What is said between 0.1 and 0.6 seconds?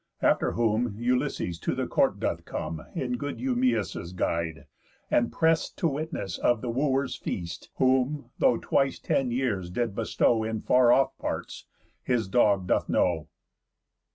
After